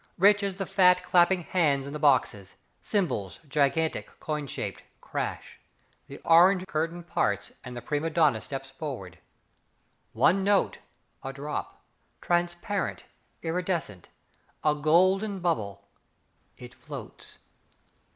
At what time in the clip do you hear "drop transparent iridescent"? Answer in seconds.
11.31-14.09